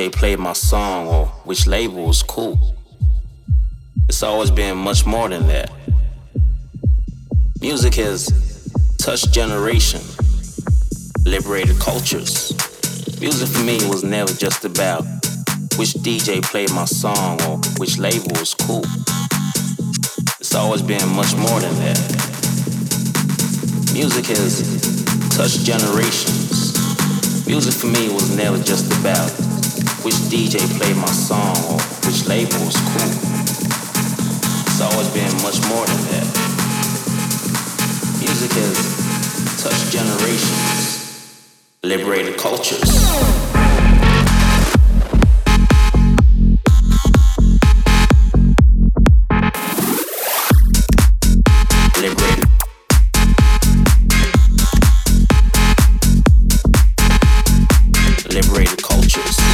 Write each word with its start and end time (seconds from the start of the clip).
DJ 0.00 0.10
played 0.10 0.38
my 0.38 0.54
song 0.54 1.06
or 1.08 1.26
which 1.44 1.66
label 1.66 2.06
was 2.06 2.22
cool. 2.22 2.58
It's 4.08 4.22
always 4.22 4.50
been 4.50 4.78
much 4.78 5.04
more 5.04 5.28
than 5.28 5.46
that. 5.48 5.70
Music 7.60 7.96
has 7.96 8.24
touched 8.96 9.30
generation, 9.30 10.00
liberated 11.26 11.78
cultures. 11.78 12.54
Music 13.20 13.46
for 13.50 13.62
me 13.62 13.76
was 13.88 14.02
never 14.02 14.32
just 14.32 14.64
about 14.64 15.02
which 15.76 15.92
DJ 16.00 16.40
played 16.42 16.70
my 16.72 16.86
song 16.86 17.38
or 17.42 17.58
which 17.76 17.98
label 17.98 18.30
was 18.40 18.54
cool. 18.54 18.84
It's 20.40 20.54
always 20.54 20.80
been 20.80 21.06
much 21.10 21.36
more 21.36 21.60
than 21.60 21.74
that. 21.84 22.00
Music 23.92 24.24
has 24.28 24.62
touched 25.36 25.62
generations. 25.66 26.72
Music 27.46 27.74
for 27.74 27.88
me 27.88 28.08
was 28.08 28.34
never 28.34 28.56
just 28.62 28.90
about 28.98 29.49
which 30.04 30.14
DJ 30.32 30.58
played 30.78 30.96
my 30.96 31.10
song 31.10 31.56
or 31.68 31.78
which 32.06 32.26
label 32.26 32.58
was 32.64 32.76
cool. 32.92 33.10
It's 34.66 34.80
always 34.80 35.08
been 35.10 35.32
much 35.42 35.60
more 35.68 35.84
than 35.84 36.00
that. 36.08 36.26
Music 38.20 38.52
has 38.52 39.62
touched 39.62 39.92
generations, 39.92 41.38
liberated 41.82 42.38
cultures. 42.38 42.88
cultures. 59.10 59.49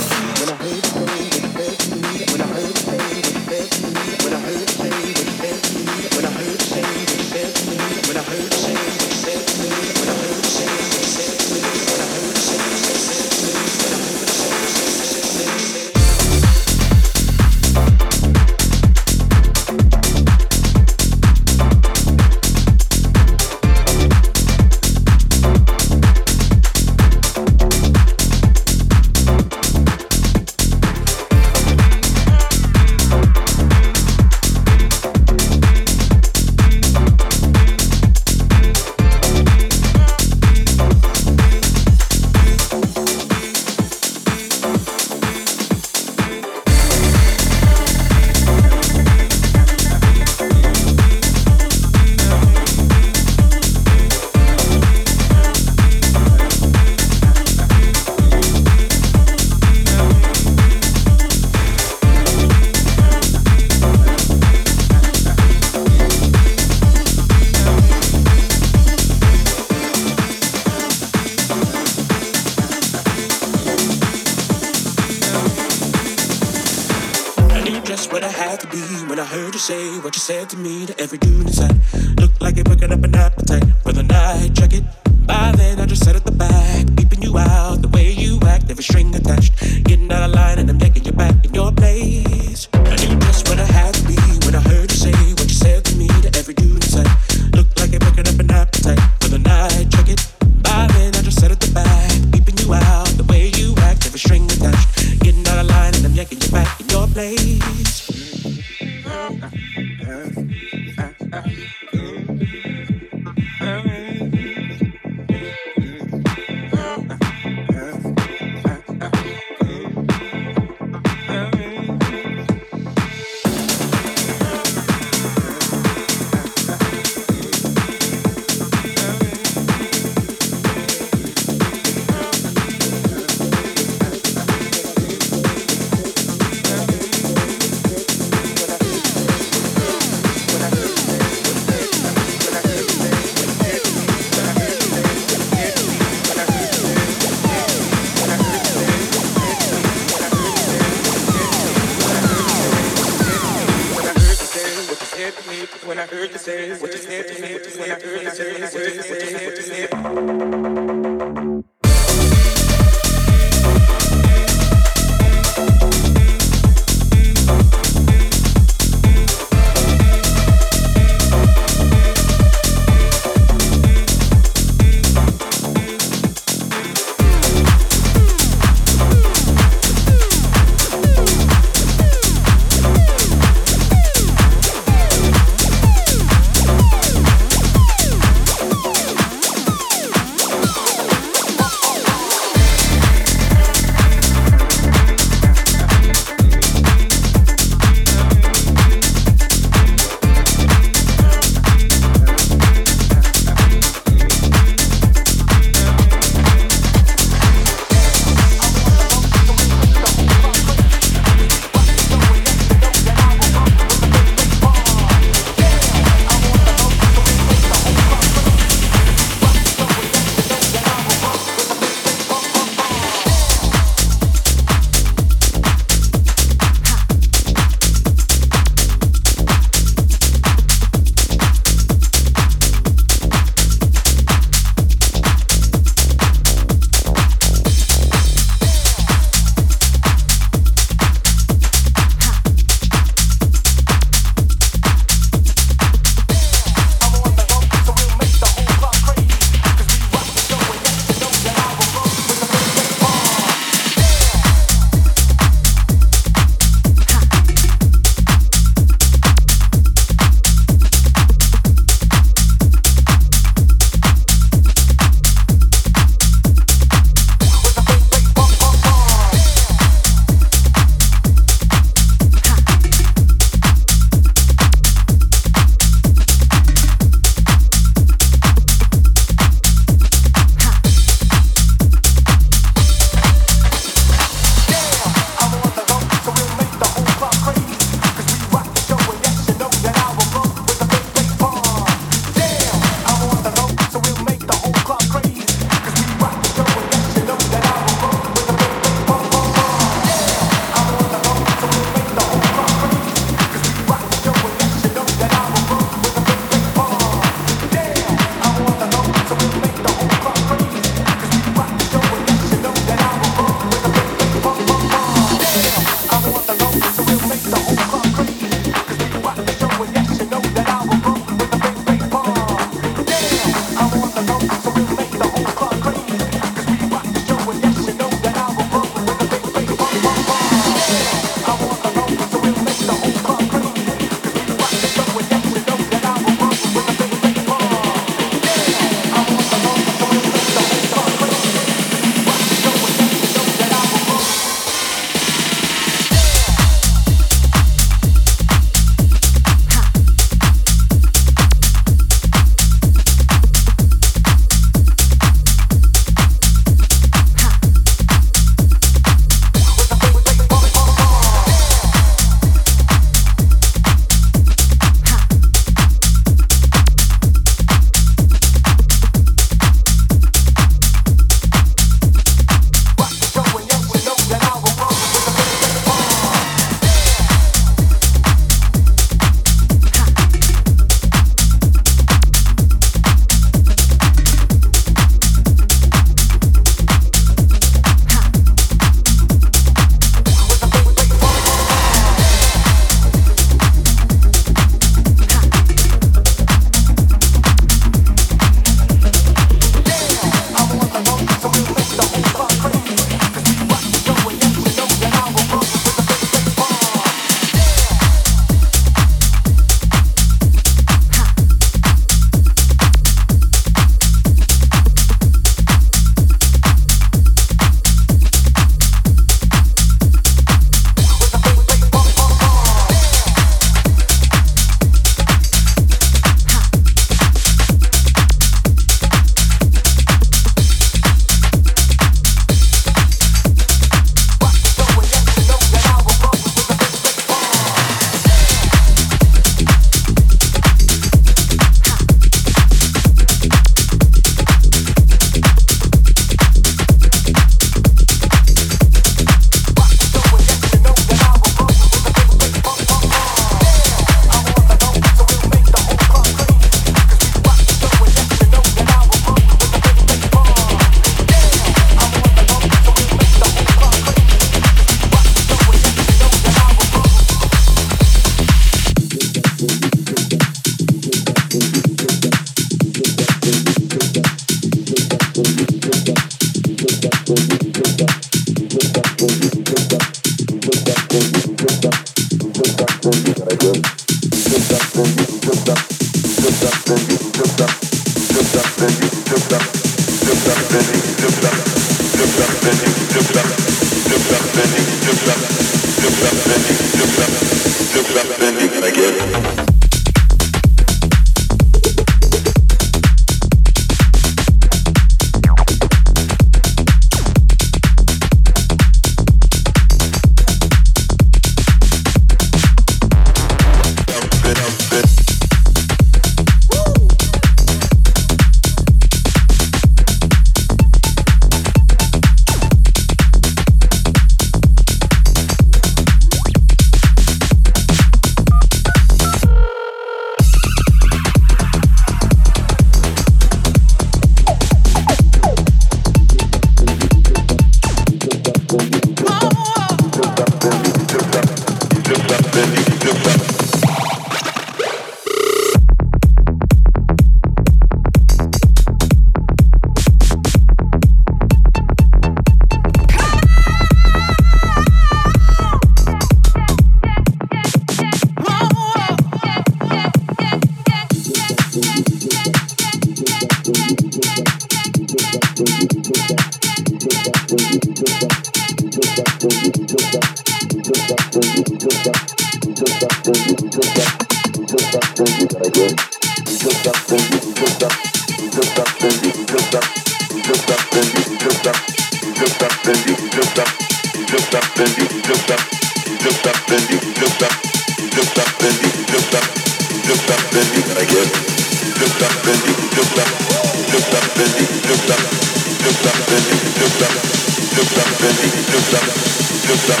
I 599.86 600.00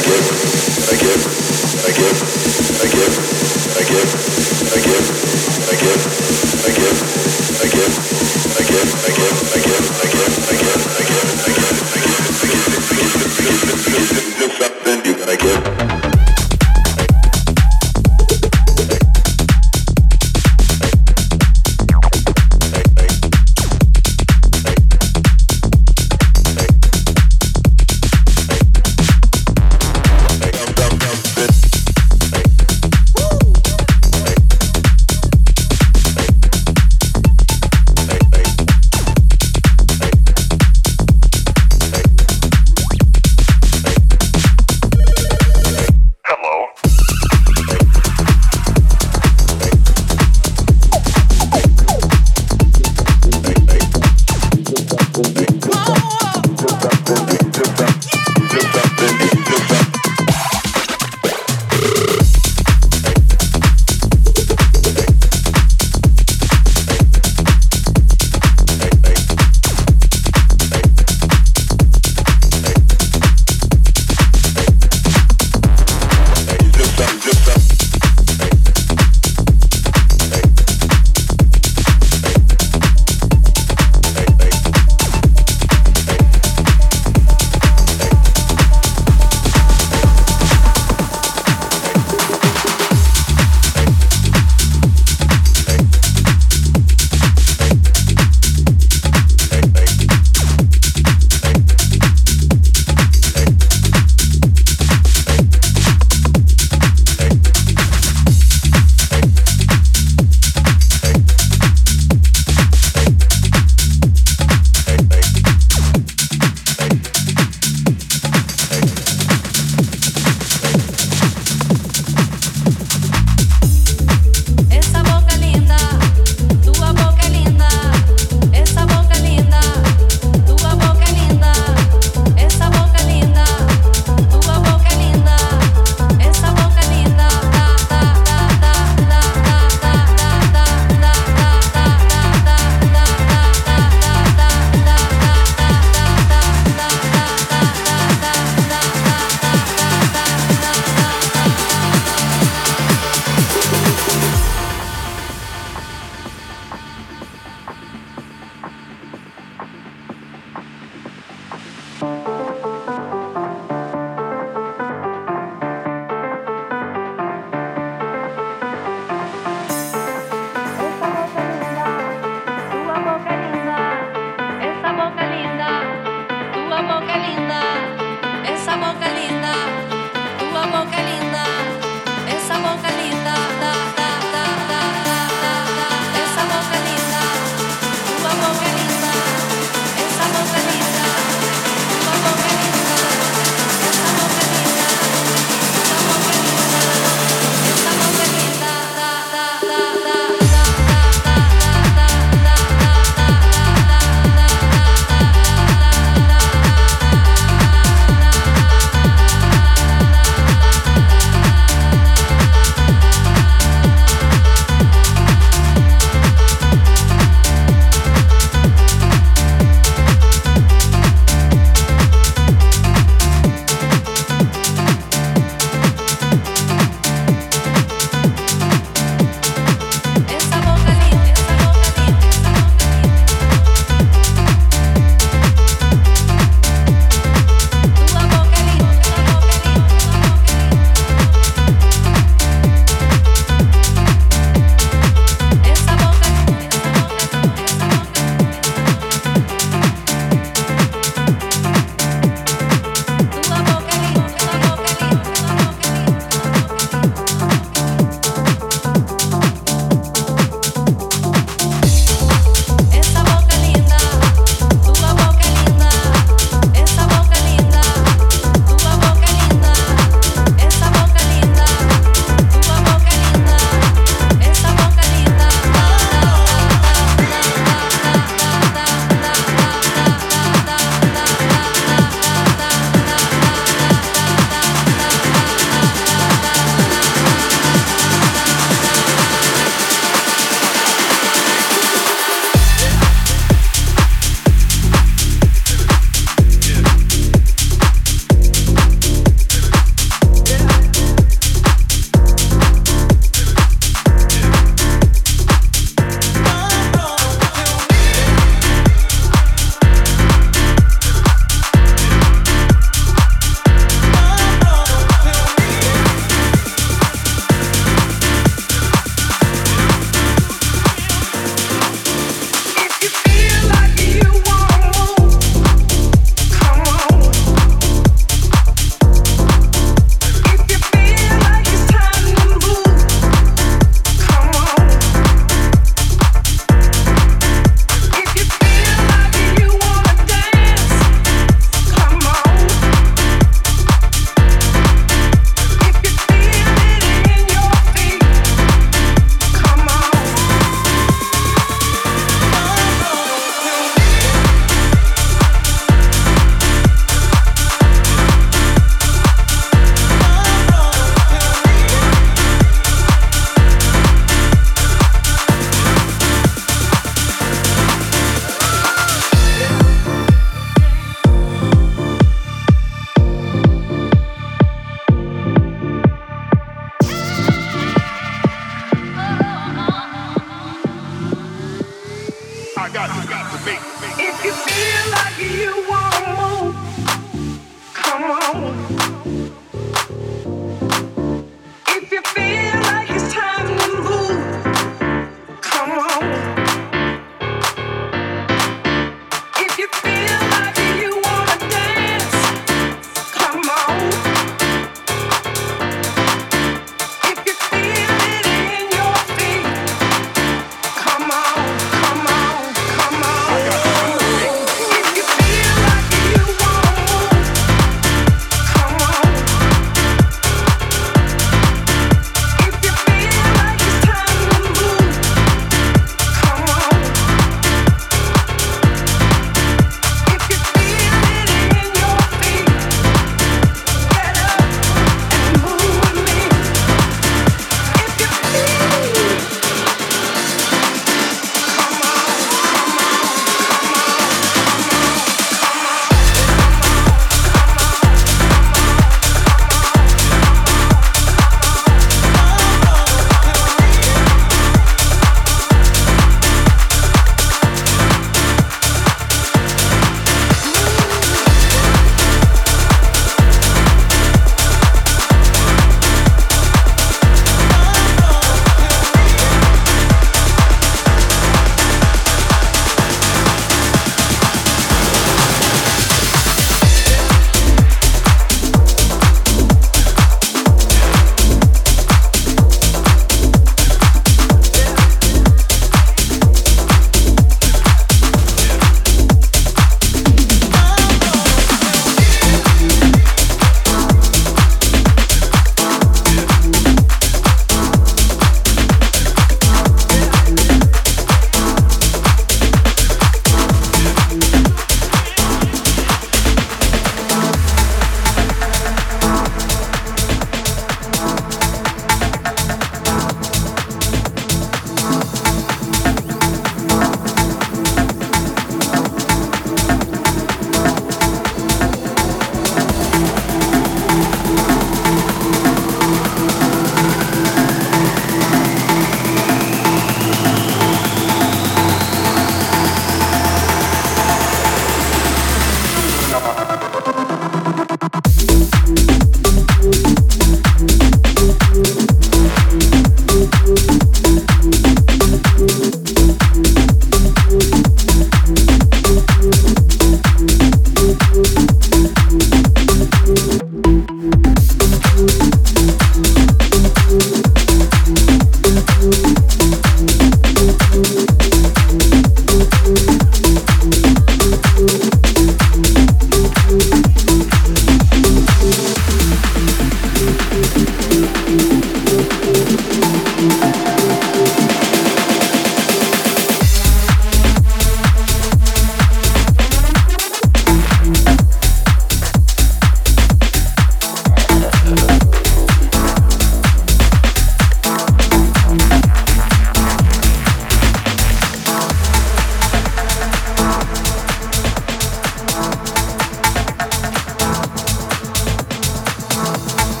guess, 0.00 0.90
I 0.90 0.96
guess. 0.96 1.13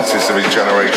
Artists 0.00 0.30
of 0.30 0.36
his 0.36 0.54
generation. 0.54 0.89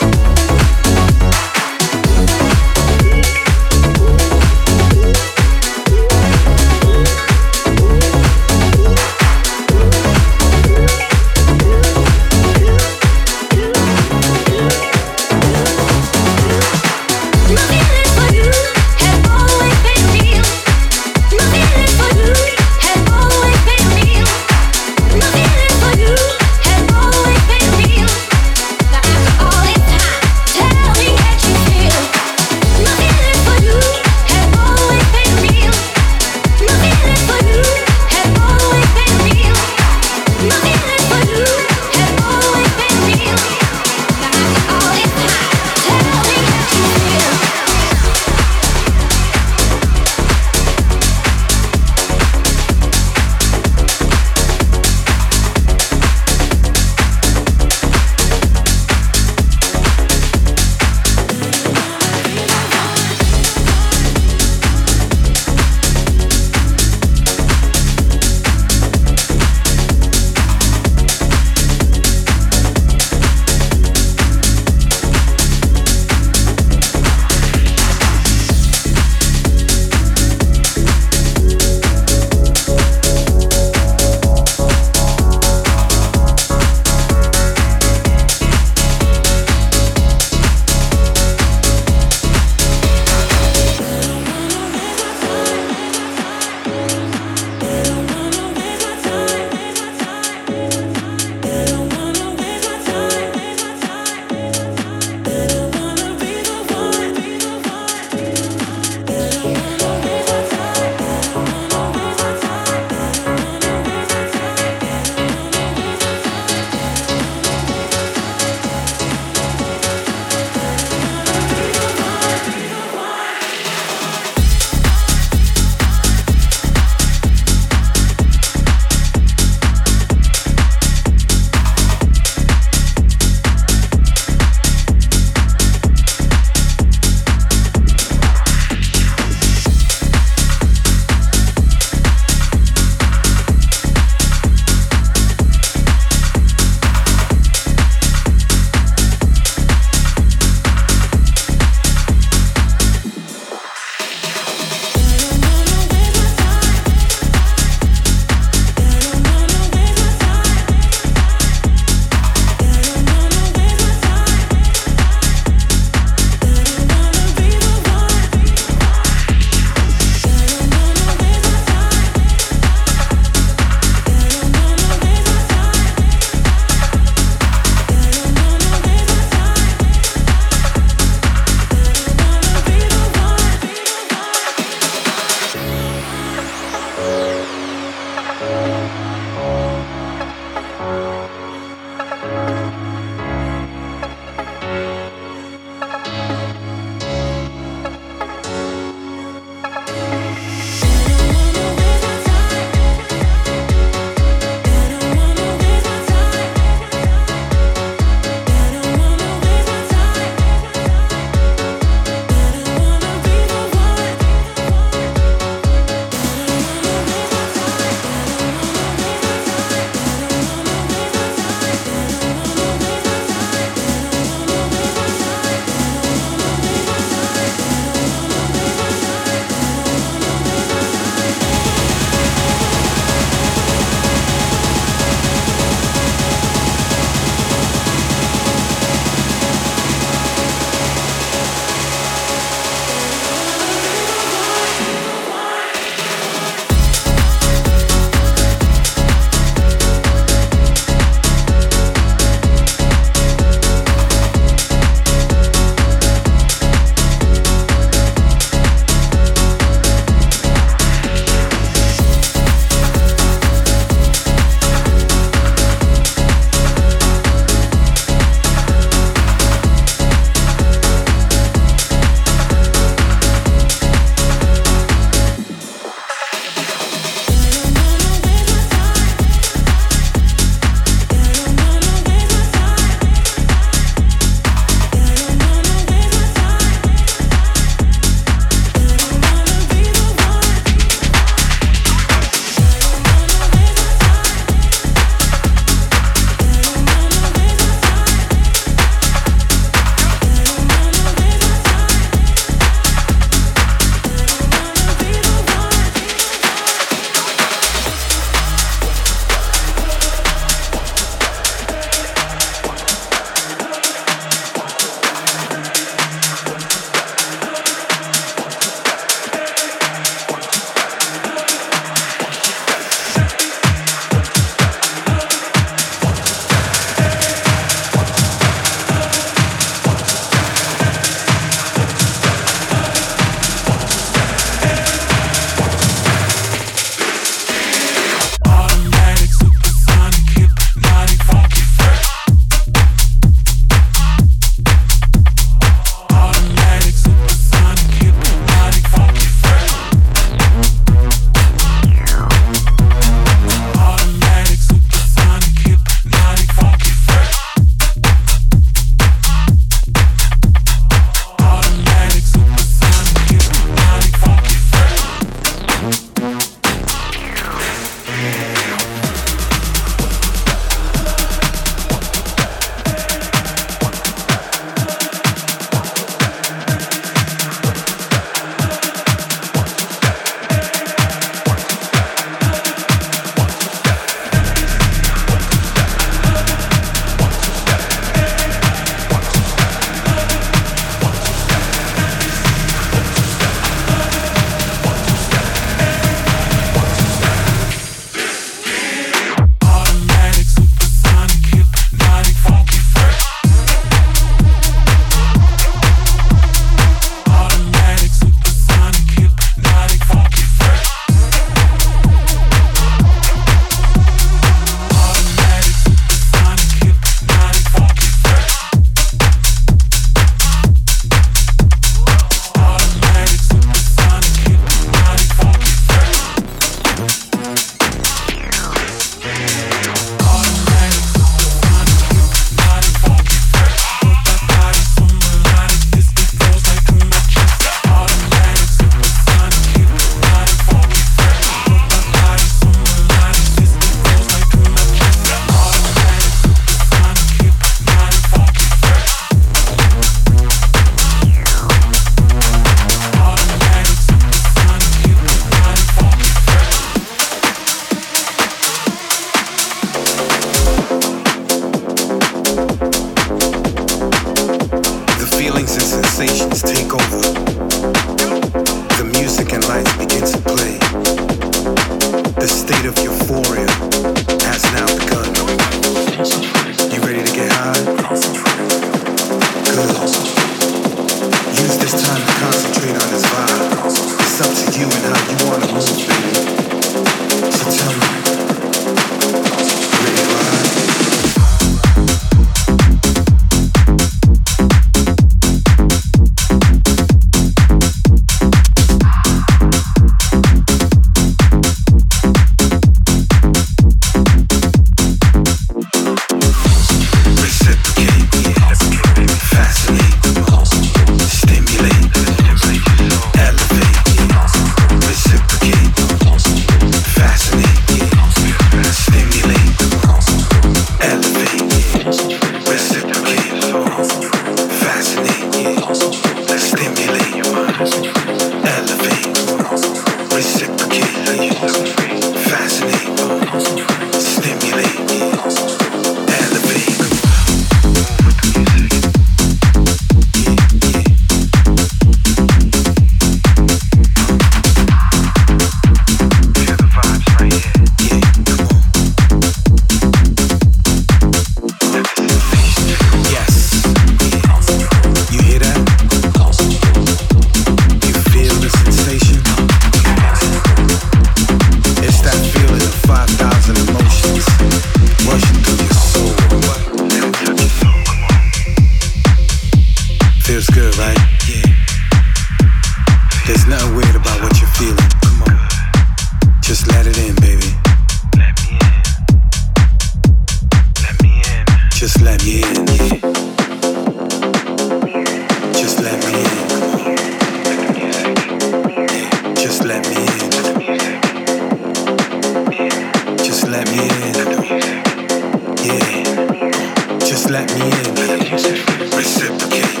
Reciprocate. 598.51 600.00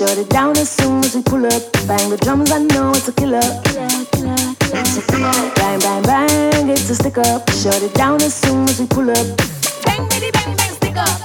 Shut 0.00 0.16
it 0.16 0.30
down 0.30 0.56
as 0.56 0.70
soon 0.70 1.04
as 1.04 1.14
we 1.14 1.20
pull 1.20 1.44
up. 1.44 1.60
Bang 1.86 2.08
the 2.08 2.16
drums, 2.16 2.50
I 2.50 2.64
know 2.72 2.88
it's 2.96 3.06
a 3.08 3.12
killer. 3.12 3.36
It's 3.36 4.96
a 4.96 5.02
killer. 5.12 5.52
Bang, 5.60 5.78
bang, 5.80 6.02
bang, 6.04 6.70
it's 6.70 6.88
a 6.88 6.94
stick 6.94 7.18
up. 7.18 7.44
Shut 7.50 7.82
it 7.82 7.92
down 7.92 8.16
as 8.22 8.32
soon 8.32 8.66
as 8.66 8.80
we 8.80 8.86
pull 8.86 9.10
up. 9.10 9.26
Bang, 9.84 10.08
bitty, 10.08 10.30
bang, 10.32 10.56
bang, 10.56 10.72
stick 10.72 10.96
up. 10.96 11.20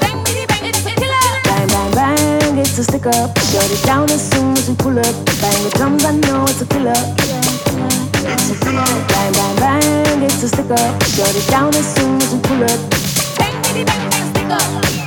Bang, 0.00 0.24
bitty, 0.24 0.46
bang, 0.48 0.64
it's 0.64 0.80
a 0.80 0.92
killer. 0.96 1.20
Bang, 1.44 1.68
bang, 1.68 1.92
bang, 1.92 2.56
it's 2.56 2.78
a 2.78 2.84
stick 2.84 3.04
up. 3.04 3.36
Shut 3.52 3.68
it 3.68 3.84
down 3.84 4.08
as 4.08 4.24
soon 4.32 4.56
as 4.56 4.70
we 4.70 4.74
pull 4.74 4.98
up. 4.98 5.16
Bang 5.44 5.60
the 5.60 5.72
drums, 5.76 6.04
I 6.06 6.16
know 6.24 6.48
it's 6.48 6.62
a 6.62 6.66
killer. 6.72 6.96
It's 6.96 8.48
a 8.48 8.56
killer. 8.64 8.88
Bang, 9.04 9.32
bang, 9.36 9.56
bang, 9.60 10.22
it's 10.24 10.42
a 10.42 10.48
stick 10.48 10.70
up. 10.72 10.96
Shut 11.12 11.28
it 11.28 11.44
down 11.52 11.76
as 11.76 11.84
soon 11.92 12.16
as 12.24 12.32
we 12.32 12.40
pull 12.40 12.64
up. 12.64 12.80
Bang, 13.36 13.52
bitty, 13.68 13.84
bang, 13.84 14.08
bang, 14.08 14.24
stick 14.32 14.48
up. 14.48 15.03